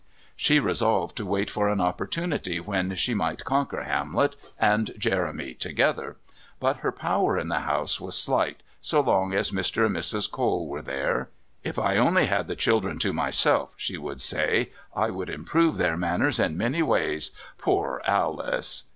[0.35, 6.17] She resolved to wait for an opportunity when she might conquer Hamlet and Jeremy together,
[6.59, 9.85] but her power in the house was slight, so long as Mr.
[9.85, 10.27] and Mrs.
[10.31, 11.29] Cole were there.
[11.63, 15.97] "If I only had the children to myself," she would say, "I would improve their
[15.97, 17.29] manners in many ways.
[17.59, 18.85] Poor Alice